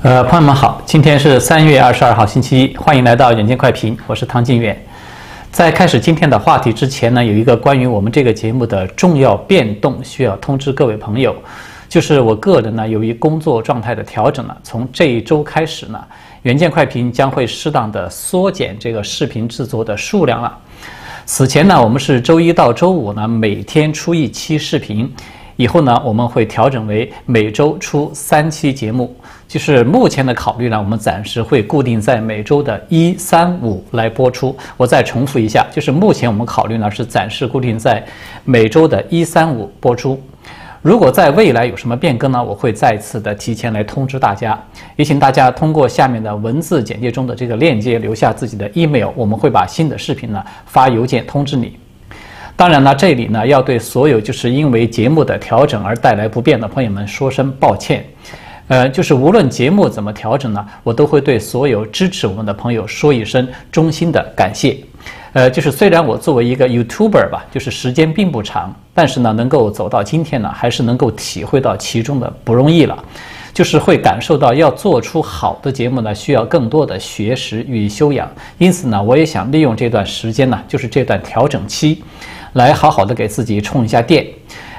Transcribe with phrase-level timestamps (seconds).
[0.00, 4.80] 呃，朋友们好，今天是三月二十二号，星期一，欢迎来到远见快评，我是汤金远。
[5.50, 11.34] 在开始今天的话题之前呢，有一个关于我们这个节目的重要变动需要通知各位朋友，
[11.88, 16.00] 就是我个人呢，由于工作状态的调整呢，从这一周开始呢，
[16.42, 20.56] 远见快评将会适当的缩减这个视频制作的数量了。
[21.26, 25.12] 此前呢，我们是周一到周五呢，每天出一期视频。
[25.56, 29.12] 以后呢，我们会调整为每周出三期节目。
[29.48, 34.54] 就是目前的考虑呢，我们暂时会固定在每周的一、三、五来播出。
[34.76, 38.04] 我再重复一下，就是目前我们考虑呢是暂时固定在
[38.44, 40.22] 每周的一、三、五播出。
[40.82, 44.56] 如果在未来有什么变更呢，我会再次的提前来通知大家。
[44.96, 51.74] 也请大家通过下面的文字简介中的这个链接留下自己的 email，我们会把新的视频呢发邮件通知你。
[52.54, 58.04] 当然了，这里呢要对所有就是因为节目的调整而带来不便的朋友们说声抱歉。
[58.68, 64.76] 呃，就是无论节目怎么调整呢，我都会对所有支持我们的朋友说一声衷心的感谢。
[65.32, 73.02] 呃，就是虽然我作为一个 YouTuber 吧，就是时间并不长，但是呢，能够走到今天呢，还是能够体会到其中的不容易了。
[73.54, 78.30] 就是会感受到要做出好的节目呢，需要更多的学识与修养。
[78.58, 82.02] 因此呢，我也想利用这段时间呢，就是这段调整期。
[82.52, 84.26] 来好好的给自己充一下电，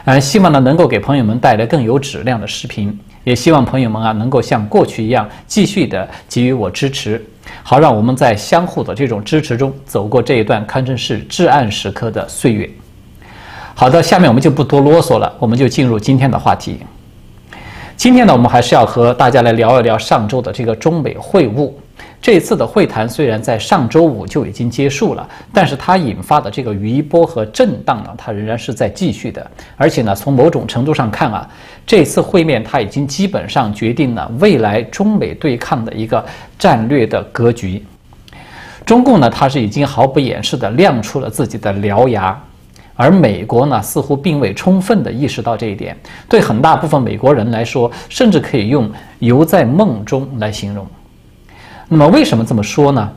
[0.10, 7.24] 呃，希望呢能够给朋友们带来更有质量的视频，也希望朋友们啊能够像过去一样继续的给予我支持，
[7.62, 12.68] 好让我们在相互的这种支持中走过这一段堪称是至暗时刻的岁月。
[13.76, 16.80] 好的，下面我们就不多啰嗦了，我们就进入今天的话题。
[17.96, 21.72] 今天呢，我们还是要和大家来聊一聊上周的这个中美会晤。
[22.22, 29.50] 这次的会谈虽然在上周五就已经结束了，但是它引发的这个余波和震荡呢，它仍然是在继续的。
[29.78, 31.50] 而且呢，从某种程度上看啊，
[31.88, 36.24] 这次会面它已经基本上决定了未来中美对抗的一个
[36.58, 37.84] 战略的格局。
[38.86, 42.38] 中共呢，它是已经毫不掩饰地亮出了自己的獠牙，
[42.96, 45.98] 而美国呢，似乎并未充分地意识到这一点。
[46.28, 50.86] 对很大部分美国人来说，甚至可以用“犹在梦中”来形容。
[51.90, 53.12] 那么为什么这么说呢？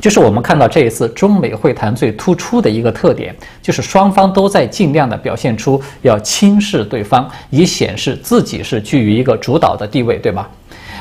[0.00, 10.48] 就是我们看到这一次中美会谈最突出的一个特点，就是双方都在尽量的表现出要轻视对方，以显示自己是居于一个主导的地位，对吧？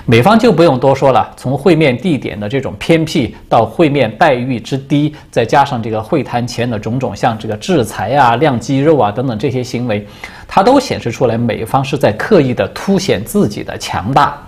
[0.05, 10.07] 美方就不用多说了，从会面地点的这种偏僻到会面待遇之低，再加上这个会谈前的种种像这个制裁啊、亮肌肉啊等等这些行为，
[10.47, 14.41] 它都显示出来美方是在刻意的凸显自己的强大。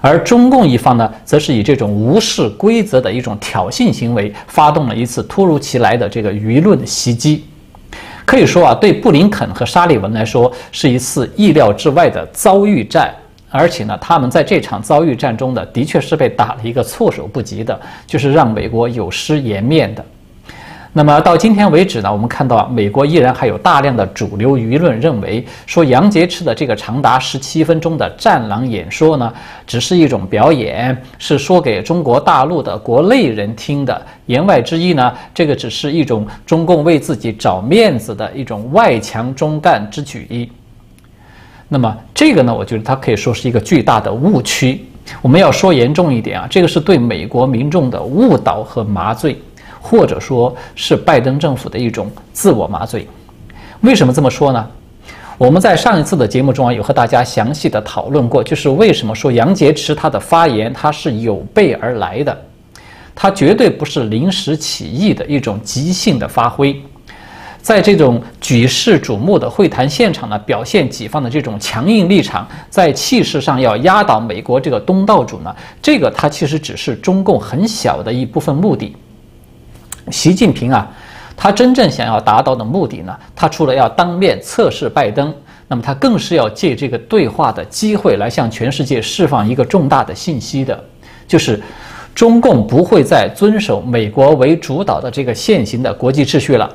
[0.00, 7.44] 而中共一方呢，则是以这种无视规则的一种挑衅行为，发动了一次突如其来的这个舆论袭击。
[8.24, 13.14] 可以说啊，对布林肯和沙利文来说，是一次意料之外的遭遇战。
[13.50, 20.04] 而且呢，他们在这场遭遇战中呢，的确是被打了一个措手不及的，就是让美国有失颜面的。
[20.98, 29.32] 那么到今天为止呢，我们看到美国依然还有大量的主流舆论认为，说杨洁篪的这个长达十七分钟的战狼演说呢，
[29.64, 34.02] 只是一种表演，是说给中国大陆的国内人听的。
[34.26, 40.50] 言外之意呢，这个只是一种中共为自己找面子的一种外强中干之举。
[41.68, 44.84] 那么这个呢，我觉得它可以说是一个巨大的误区。
[45.22, 49.40] 我们要说严重一点啊，这个是对美国民众的误导和麻醉。
[49.80, 53.06] 或者说是拜登政府的一种自我麻醉。
[53.80, 54.66] 为什么这么说呢？
[55.36, 62.36] 我们在上一次的节目中啊，有和大家详细的讨论过，就是为什么说杨洁篪他的发言他是有备而来的，
[63.14, 66.76] 他绝对不是临时起意的一种即兴的发挥。
[67.62, 78.96] 在这种举世瞩目的会谈现场呢，表现己方的这种强硬立场，在气势上要压倒美国这个东道主呢，这个他其实只是中共很小的一部分目的。
[80.10, 80.90] 习近平啊，
[81.36, 85.32] 他真正想要达到的目的呢，他除了要当面测试拜登，
[85.66, 90.82] 那么他更是要借这个对话的机会来向全世界释放一个重大的信息的，
[91.26, 91.60] 就是
[92.14, 96.68] 中共不会再遵守美国为主导的这个现行的国际秩序了，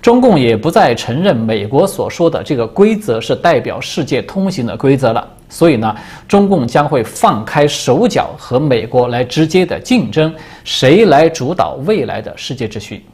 [0.00, 5.28] 中共也不再承认美国所说的这个规则是代表世界通行的规则了。
[5.52, 5.94] 所以呢，
[6.26, 10.34] 中共将会放开手脚和美国来直接的竞争，
[10.64, 13.04] 谁来主导未来的世界秩序？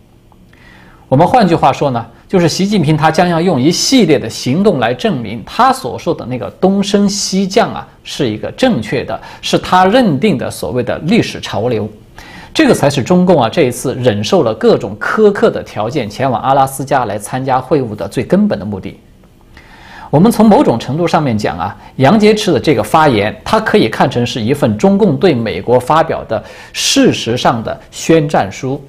[1.08, 11.90] 我们换句话说呢，就是习近平他将要用一系列的行动来证明他所说的那个东升西降啊是一个正确的，是他认定的所谓的历史潮流。
[12.54, 18.96] 这个才是中共啊这一次忍受了各种苛刻的条件前往阿拉斯加来参加会晤的最根本的目的。
[20.10, 28.82] 我们从某种程度上面讲啊，杨洁篪的这个发言，它可以看成是一份中共对美国发表的事实上的宣战书。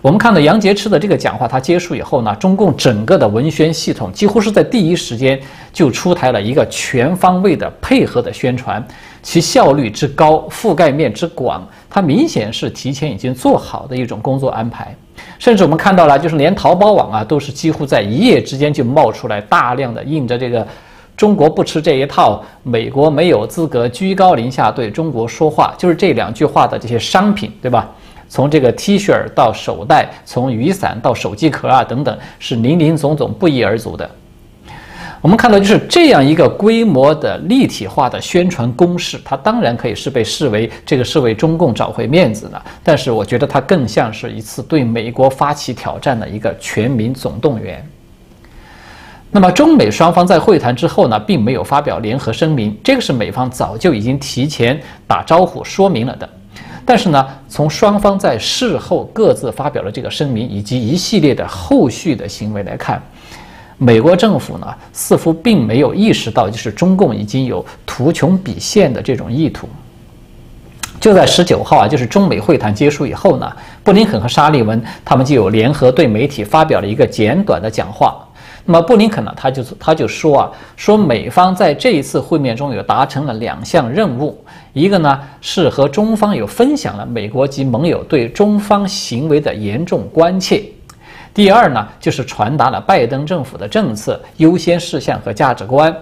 [0.00, 5.40] 我们看到杨洁篪的这个讲话，他结束以后呢，中共整个的文宣系统几乎是在第一时间
[5.72, 8.86] 就出台了一个全方位的配合的宣传，
[9.20, 14.94] 其效率之高，覆盖面之广，它明显是提前已经做好的一种工作安排。
[15.38, 20.66] 甚至我们看到了，就是连淘宝网啊，都是几乎在一夜之间就冒出来大量的印着这个
[21.16, 27.88] “中国不吃这一套”，美国没有资格居高临下对中国说话，就是这两句话的这些商品，对吧？
[28.28, 34.10] 从这个 T 恤到手袋，从雨伞到手机壳啊等等，是林林总总不一而足的。
[35.26, 42.62] 我们看到，就是这样一个规模的立体化的宣传攻势，它当然可以是被视为这个是为中共找回面子的。
[42.84, 47.84] 但是，我觉得它更像是一次对美国发起挑战的一个全民总动员。
[49.32, 56.28] 那么，中美双方在会谈之后呢，并没有发表联合声明，这个是美方早就已经提前打招呼说明了的。
[56.84, 63.02] 但是呢，从双方在事后各自发表了这个声明以及一系列的后续的行为来看。
[63.78, 69.68] 美国政府呢，似乎并没有意识到，就是中共已经有图穷匕现的这种意图。
[70.98, 73.52] 就在十九号啊，就是中美会谈结束以后呢，
[73.84, 78.16] 布林肯和沙利文他们就有联合对媒体发表了一个简短的讲话。
[78.64, 84.42] 那么布林肯呢，他就他就说啊，说美方在这一次会面中有达成了两项任务，
[84.72, 90.64] 一个呢是和中方有分享了美国及盟友对中方行为的严重关切。
[91.36, 95.94] 第二呢，就是传达了拜登政府的政策优先事项和价值观。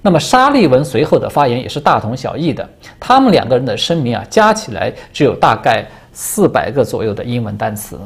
[0.00, 2.66] 那么沙利文随后的发言也是大同小异的，
[2.98, 8.00] 他们两个人的声明啊，加起来只有大概四百个左右的英文单词。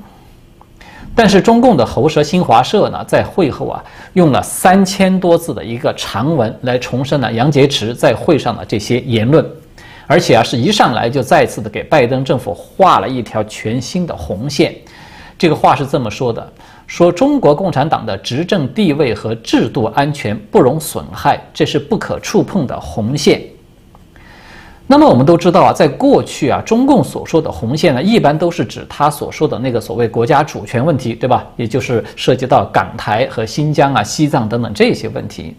[1.15, 3.85] 但是中共的喉舌新华社呢，在会后啊，
[4.15, 9.49] 用了三千多字的一个长文来重申了杨洁篪在会上的这些言论，
[10.09, 14.75] 而且啊，是一上来就再次的给拜登政府画了一条全新的红线。
[15.39, 16.53] 这个话是这么说的：
[16.89, 23.41] 说中国共产党的执政地位和制度安全不容损害，这是不可触碰的红线。
[24.91, 31.47] 那么我们都知道啊，在过去啊，中共所说的红线呢，一般都是指他所说的那个所谓国家主权问题，对吧？
[31.57, 35.55] 也就是涉及到港台和新疆啊、西藏等等这些问题。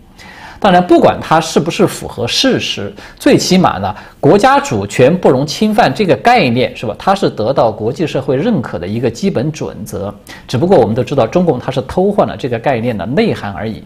[0.61, 6.93] 当然，不管它是不是符合事实，最起码呢，国家主权不容侵犯这个概念是吧？
[6.99, 10.13] 它是得到国际社会认可的一个基本准则。
[10.49, 13.81] 只不过我们都知道，中共它是偷换了这个概念的内涵而已。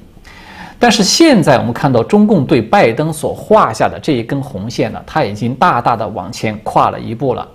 [0.79, 7.47] 但是现在我们看到，中共对拜登所画下的这一根红线呢，它已经大大的往前跨了一步了，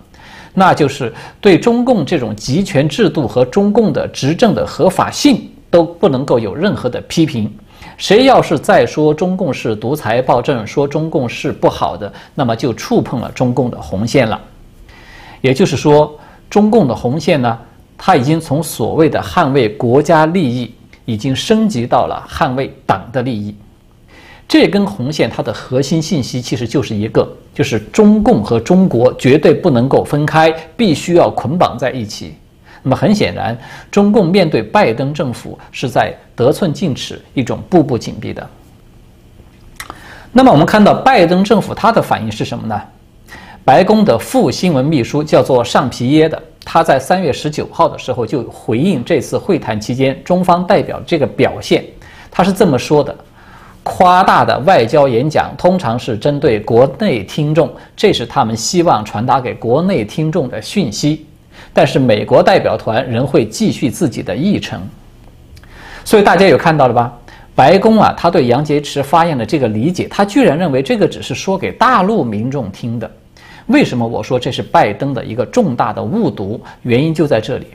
[0.54, 7.52] 那就是对中共这种集权制度和中共的执政的合法性都不能够有任何的批评。
[7.98, 14.40] 谁要是再说中共是独裁暴政，说中共是不好的，那么就触碰了中共的红线了。
[15.40, 16.16] 也就是说，
[16.48, 17.58] 中共的红线呢，
[17.96, 20.72] 它已经从所谓的捍卫国家利益，
[21.04, 23.54] 已经升级到了捍卫党的利益。
[24.46, 32.34] 这根红线它的核心信息其实就是一个，就是中共和中国绝对不能够分开，必须要捆绑在一起。
[32.82, 33.56] 那么很显然，
[33.90, 38.48] 中共面对拜登政府是在得寸进尺，一种步步紧逼的。
[40.32, 42.80] 那么我们看到拜登政府他的反应是什么呢？
[43.64, 51.84] 白宫的副新闻秘书叫做尚皮耶的，他在三月十九号的时候就回应这次会谈期间中方代表这个表现，
[52.30, 53.14] 他是这么说的：
[53.82, 61.26] 夸大的外交演讲通常是针对国内听众，这是他们希望传达给国内听众的讯息。
[61.72, 64.80] 但是美国代表团仍会继续自己的议程，
[66.04, 67.12] 所以大家有看到了吧？
[67.54, 73.10] 白宫啊，他对杨洁篪发言的这个理解，他居然认为这个只是说给大陆民众听的。
[73.66, 76.60] 为什么我说这是拜登的一个重大的误读？
[76.82, 77.66] 原因就在这里。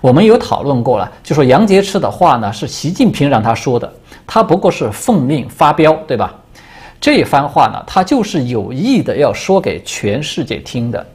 [0.00, 3.90] 我们有讨论过了，就说杨洁篪的话呢是习近平让他说的，
[4.26, 6.34] 他不过是奉命发飙，对吧？
[7.00, 11.06] 这番话呢，他就是有意的要说给全世界听的。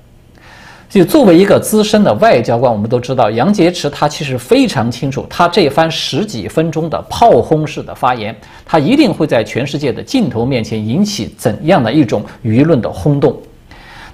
[0.96, 8.34] 就作为一个资深的外交官，我们都知道杨洁篪他其实非常清楚，他这番十几分钟的炮轰式的发言，
[8.66, 13.38] 他一定会在全世界的镜头面前引起怎样的一种舆论的轰动。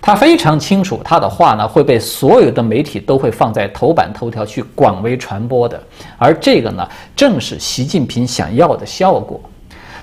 [0.01, 5.79] 他非常清楚，他的话呢会被所有的媒体都会放在头版头条去广为传播的，
[6.17, 9.39] 而这个呢正是习近平想要的效果。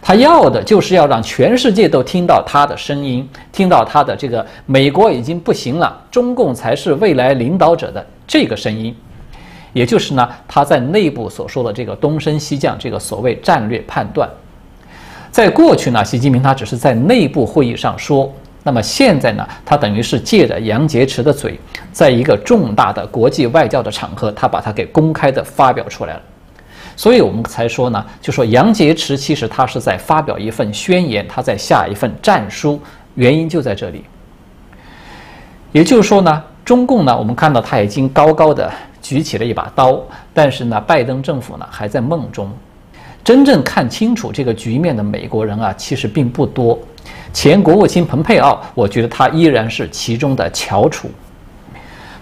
[0.09, 8.97] 他要的就是要让全世界都听到他的声音，听到他的这个“美国已经不行了，中共才是未来领导者”的这个声音，
[9.75, 14.27] 也就是呢他在内部所说的这个东升西降这个所谓战略判断。
[15.31, 21.61] 在过去呢，习近平他只是在内部会议上说，那么现在呢，他等于是借着杨洁篪的嘴，
[21.93, 26.23] 在一个重大的国际外交的场合，他把它给公开的发表出来了。
[26.99, 32.81] 所以我们才说呢，就说杨洁篪其实他是在发表一份宣言，他在下一份战书，
[33.15, 34.05] 原因就在这里。
[35.71, 38.69] 也就是说呢，中共呢，我们看到他已经高高的
[39.01, 40.03] 举起了一把刀，
[40.35, 42.51] 但是呢，拜登政府呢还在梦中。
[43.23, 46.77] 真正看清楚这个局面的美国人啊，其实并不多。
[47.33, 51.09] 前国务卿蓬佩奥，我觉得他依然是其中的翘楚。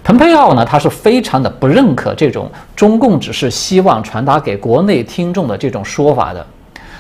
[0.07, 6.47] 蓬佩奥呢，他是非常的不认可这种中共只是希望传达给国内听众的这种说法的。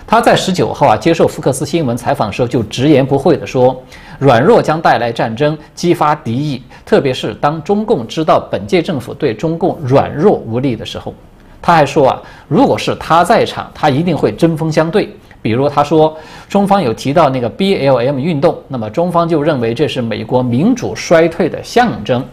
[0.05, 3.81] 他在十九号啊接受福克斯新闻采访的时候，就直言不讳地说
[4.19, 6.61] ：“软弱将带来战争，激发敌意。
[6.85, 11.15] 特别是当中共知道本届政府对中共软弱无力的时候。”
[11.63, 15.17] 他还说啊，如果是他在场，他一定会针锋相对。
[15.41, 22.25] 比如他说，中方有提到那个 BLM 运动，那么中方就认为这是美国民主衰退的象征。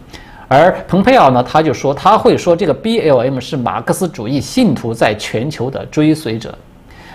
[0.46, 6.56] 而蓬佩奥呢，他就说他会说这个 BLM 是马克思主义信徒在全球的追随者。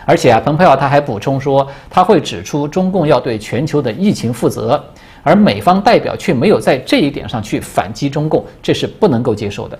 [0.05, 4.83] 而且啊，蓬佩奥他还补充说，他会指出中共要对全球的疫情负责，
[5.21, 9.77] 而美方代表却没有在这一点上去反击中共，这是不能够接受的。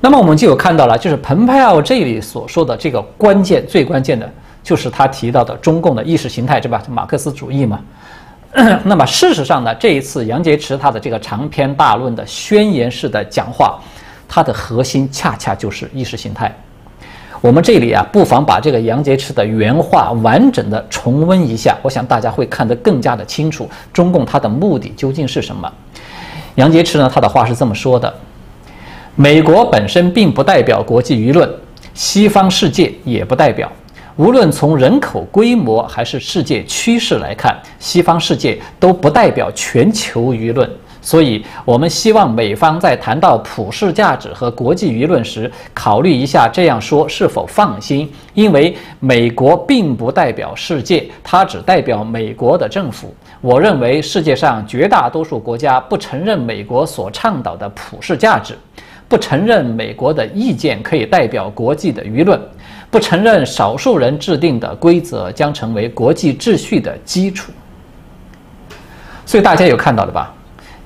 [0.00, 4.30] 那么我们就有看到了，就是蓬佩奥这里所说的这个关键，最关键的
[4.62, 6.82] 就是他提到的中共的意识形态，是吧？
[6.90, 7.80] 马克思主义嘛。
[8.84, 13.78] 那么事实上呢，这一次杨洁篪他的这个长篇大论的宣言式的讲话，
[14.26, 16.50] 它的核心恰恰就是意识形态。
[17.40, 25.70] 我们这里啊，不妨把这个杨洁篪的原话完整的重温一下，我想大家会看得更加的清楚，中共它的目的究竟是什么。
[26.56, 28.12] 杨洁篪呢，他的话是这么说的。
[29.14, 31.48] 美国本身并不代表国际舆论，
[31.92, 33.70] 西方世界也不代表。
[34.18, 40.68] 无论从人口规模还是世界趋势来看，西方世界都不代表全球舆论。
[41.00, 48.12] 所以，我们希望美方在谈到普世价值和国际舆论时，考虑一下这样说是否放心。
[48.34, 53.14] 因为美国并不代表世界，它只代表美国的政府。
[53.40, 58.58] 我认为世界上绝大多数国家不承认美国所倡导的普世价值。
[59.06, 62.38] 不承认美国的意见可以代表国际的舆论，
[62.90, 67.52] 不承认少数人制定的规则将成为国际秩序的基础。
[69.26, 70.34] 所以大家有看到的吧？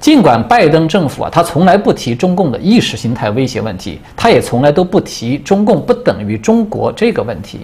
[0.01, 7.61] 尽管拜登政府啊，他从来不提中共的意识形态威胁问题，他也从来都不提中共不等于中国这个问题，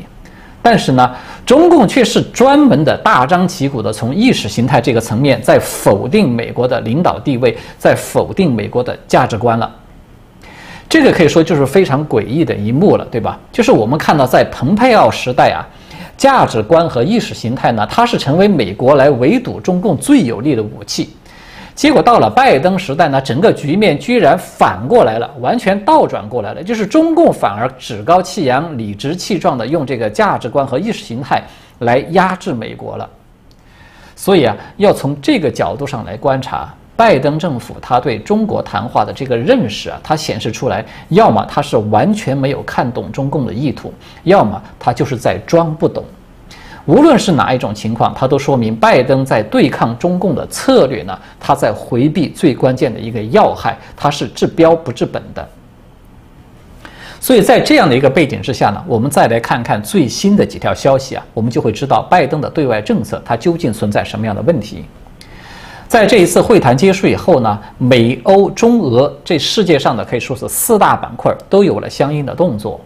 [0.63, 9.69] 但是呢，中共却是专门的大张旗鼓的从意识形态这个层面在否定美国的领导地位，在否定美国的价值观了。
[10.89, 13.39] 这个可以说就是非常诡异的一幕了，对吧？
[13.53, 15.61] 就是我们看到在蓬佩奥时代啊，
[16.17, 21.15] 价值观和意识形态呢，它是成为美国来围堵中共最有力的武器。
[21.75, 31.43] 结果到了拜登时代呢，整个局面居然反过来了，完全倒转过来了，就是中共反而趾高气扬、理直气壮地用这个价值观和意识形态
[31.81, 33.09] 来压制美国了。
[34.17, 36.75] 所以啊，要从这个角度上来观察。
[36.99, 46.03] 拜登政府他对中国谈话的这个认识啊，它显示出来，要么他是完全没有看懂中共的意图，要么他就是在装不懂。
[46.87, 55.49] 无论是哪一种情况，它都说明拜登在对抗中共的策略呢，他在回避最关键的一个要害，他是治标不治本的。
[57.21, 64.85] 所以在这样的一个背景之下呢，我们再来看看最新的几条消息啊，我们就会知道拜登的对外政策它究竟存在什么样的问题。
[65.89, 72.79] 在这一次会谈结束以后呢，美欧中俄这世界上的可以说是四大板块都有了相应的动作。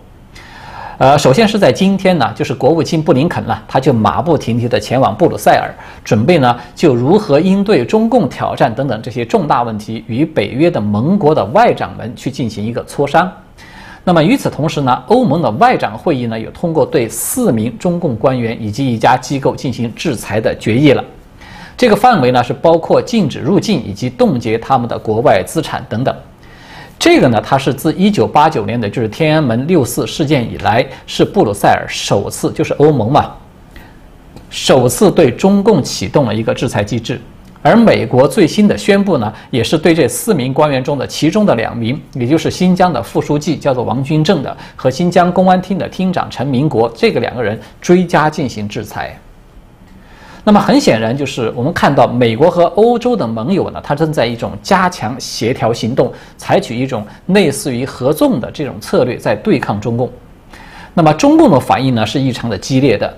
[0.99, 13.29] 呃，首先是在今天呢，就是国务卿布林肯呢，他就马不停蹄地前往布鲁塞尔，准备呢就如何应对中共挑战等等这些重大问题，与北约的盟国的外长们去进行一个磋商。
[14.05, 21.03] 那么与此同时呢，欧盟的外长会议呢，有通过对四名中共官员以及一家机构进行制裁的决议了。
[21.77, 26.15] 这个范围呢是包括禁止入境以及冻结他们的国外资产等等。
[26.99, 33.33] 这个呢，它是自一九八九年的就是天安门六四事件以来，是布鲁塞尔首次就是欧盟嘛，
[34.51, 37.21] 首次对中共启动了一个制裁机制。
[37.61, 49.19] 而美国最新的宣布呢，也是对这四名官员中的其中的两名，也就是新疆的副书记叫做王军正的和新疆公安厅的厅长陈明国这个两个人追加进行制裁。
[50.45, 60.11] 那么很显然，就是我们看到美国和欧洲的盟友呢，他正在一种加强协调行动，采取一种类似于合纵的这种策略，在对抗中共。
[60.95, 63.13] 那么中共的反应呢是异常的激烈的。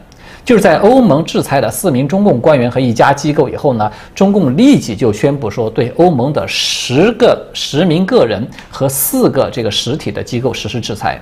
[0.44, 11.18] 就是在欧盟制裁了四名中共官员和一家机构以后呢，中共立即就宣布说对欧盟的十个十名个人和四个这个实体的机构实施制裁。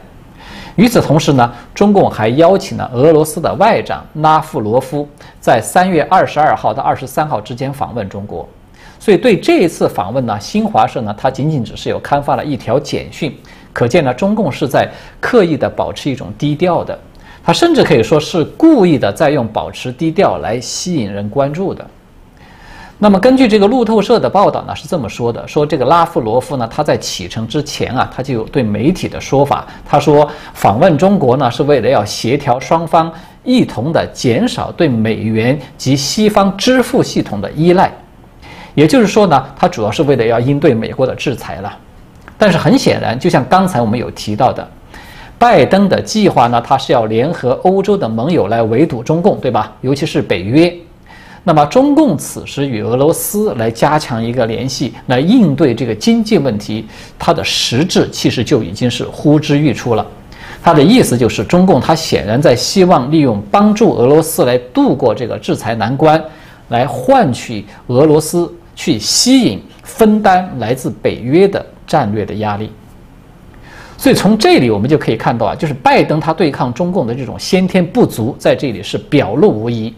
[0.77, 5.07] 与此同时呢，中共还邀请了俄罗斯的外长拉夫罗夫
[5.41, 8.49] 在三月二十二号到二十三号之间访问中国。
[8.99, 13.37] 所以对这一次访问呢，新华社呢，它仅仅只是有刊发了一条简讯，
[13.73, 14.89] 可见呢，中共是在
[15.21, 16.99] 刻意的保持一种低调的。
[17.45, 21.85] 他甚至可以说是故意的，在用保持低调来吸引人关注的。
[23.03, 29.67] 那么，根据这个路透社的报道呢，是这么说的：说这个拉夫罗夫呢，他在启程之前啊，他就有对媒体的说法。
[29.85, 37.93] 他说，访问中国呢，是为了要协调双方一同的减少对美元及西方支付系统的依赖。
[38.77, 41.77] 也就是说呢，他主要是为了要应对美国的制裁了。
[42.39, 44.65] 但是很显然，就像刚才我们有提到的。
[45.41, 49.73] 拜登的计划呢，他是要联合欧洲的盟友来围堵中共，对吧？
[49.81, 50.73] 尤其是北约。
[51.45, 56.87] 那么中共此时与俄罗斯来加强一个联系，来应对这个经济问题，
[57.19, 60.07] 它的实质其实就已经是呼之欲出了。
[60.63, 66.23] 他的意思就是，中共他显然在希望利用帮助俄罗斯来度过这个制裁难关，
[66.69, 72.71] 来换取俄罗斯去吸引分担来自北约的战略的压力。
[73.99, 79.93] 所以从这里我们就可以看到啊，就是拜登他对抗中共的这种先天不足，在这里是表露无遗。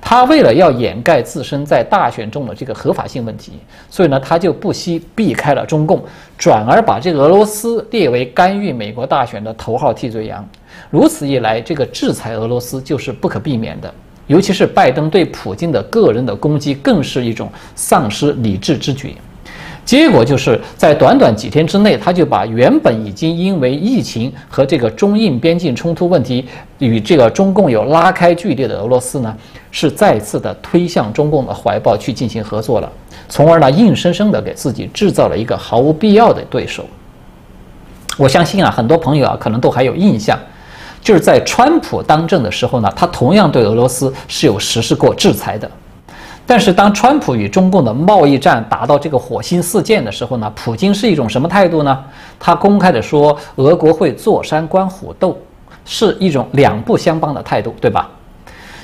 [0.00, 3.52] 他为了要掩盖自身在大选中的这个合法性问题，
[3.90, 6.02] 所以呢，他就不惜避开了中共，
[6.38, 10.46] 转而把这个俄罗斯列为干预美国大选的头号替罪羊。
[10.88, 13.92] 如此一来，这个制裁俄罗斯就是不可避免的。
[14.26, 19.16] 尤其是拜登对普京的个人的攻击，更是一种丧失理智之举。
[19.84, 26.46] 结果就是在短短几天之内，他就把原本已经因为疫情和这个中印边境冲突问题
[26.78, 29.34] 与这个中共有拉开距离的俄罗斯呢，
[29.72, 32.90] 是再次的推向中共的怀抱去进行合作了，
[33.28, 36.84] 从而呢，硬生生的给自己制造了一个毫无必要的对手。
[38.16, 40.38] 我相信啊，很多朋友啊，可能都还有印象，
[41.02, 45.68] 就是在川普当政的时候呢，他同样对俄罗斯是有实施过制裁的。
[46.50, 52.04] 但是，当川普与中共的贸易战达到这个火星四溅的时候呢，普京是一种什么态度呢？
[52.40, 55.38] 他公开的说，俄国会坐山观虎斗，
[55.84, 58.10] 是一种两不相帮的态度，对吧？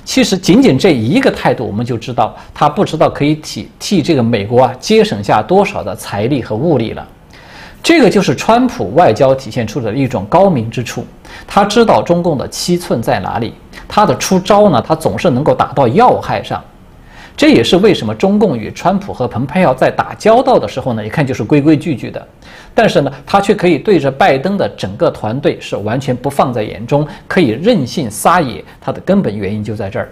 [0.04, 7.04] 其实，仅仅这一个态度，我们就知道他不知道可以替替这个美国啊节省下多少的财力和物力了。
[7.82, 11.04] 这个就是川普外交体现出的一种高明之处，
[11.48, 13.54] 他知道中共的七寸在哪里，
[13.88, 16.62] 他的出招呢，他总是能够打到要害上。
[17.36, 22.26] 这也是为什么中共与川普和蓬佩奥在打交道的时候呢，一看就是规规矩矩的，
[22.74, 28.64] 但是呢，他却可以对着拜登的整个团队是完全不放在眼中，可以任性撒野。
[28.80, 30.10] 他的根本原因就在这儿。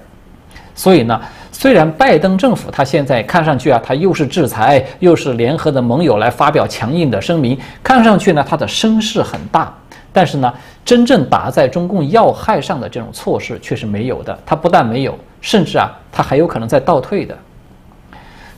[0.74, 1.18] 所以呢，
[1.50, 9.72] 虽然拜登政府他现在看上去啊，他又是制裁，又是联合的盟友来发表强硬的声明，看上去呢，他的声势很大。
[10.14, 14.38] 但是呢，真正打在中共要害上的这种措施却是没有的。
[14.46, 17.36] 它不但没有，甚至啊，它还有可能在倒退的。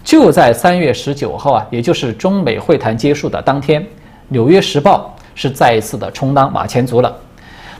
[0.05, 3.83] 就在三月十九号啊，也就是中美会谈结束的当天，
[4.29, 7.16] 《纽约时报》是再一次的充当马前卒了。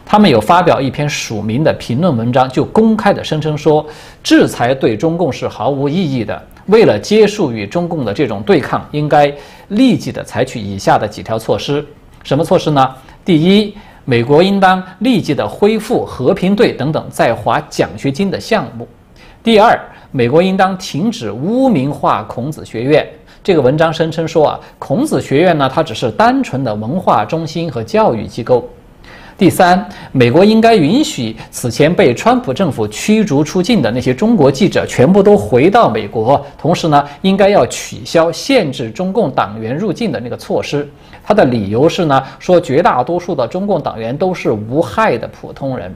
[0.07, 3.87] 他们有发表一篇署名的评论文章，就公开的声称说，
[4.23, 6.43] 制裁对中共是毫无意义的。
[6.67, 9.33] 为了结束与中共的这种对抗，应该
[9.69, 11.85] 立即的采取以下的几条措施。
[12.25, 12.95] 什么措施呢？
[13.27, 18.87] 第一，美国应当立即的恢复和平队等等在华奖学金的项目。
[19.43, 19.77] 第二，
[20.13, 23.05] 美国应当停止污名化孔子学院。
[23.43, 28.65] 这个文章声称说啊，孔子学院呢，它只是单纯的文化中心和教育机构。
[29.37, 36.43] 第三，美国应该允许此前被川普政府驱逐出境的那些中国记者全部都回到美国。
[36.57, 40.89] 同时呢，应该要取消限制中共党员入境的那个措施。
[41.27, 45.93] 他的理由是呢，说绝大多数的中共党员都是无害的普通人。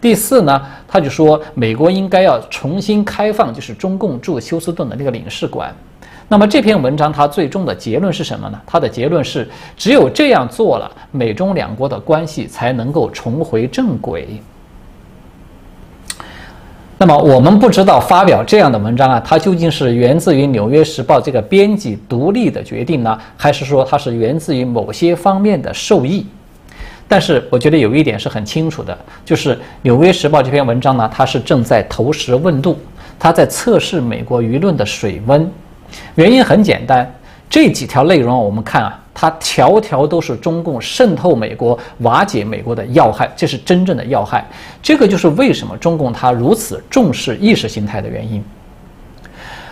[0.00, 5.72] 第四呢，他就说美国应该要重新开放，就是中共驻休斯顿的那个领事馆。
[6.26, 8.60] 那么这篇文章它最终的结论是什么呢？
[8.66, 14.42] 它的结论是，只有这样做了，美中两国的关系才能够重回正轨。
[17.00, 26.26] 那么我们不知道发表这样的文章啊，它究竟是源自于《纽约时报》这个编辑独立的决定呢，还是说它是源自于某些方面的受益？
[27.06, 32.76] 但是我觉得有一点是很清楚的，就是《纽约时报》这篇文章呢，它是正在投石问路，
[33.16, 35.48] 它在测试美国舆论的水温。
[36.16, 37.08] 原因很简单，
[37.50, 44.46] 这几条内容我们看啊，它条条都是中共渗透美国、瓦解美国的要害，这是真正的要害。
[44.82, 48.44] 这个就是为什么中共它如此重视意识形态的原因。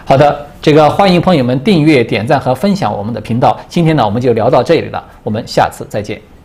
[0.04, 3.58] 好的，这个欢迎朋友们订阅、点赞和分享我们的频道。
[3.68, 6.35] 今天呢，我们就聊到这里了，我们下次再见。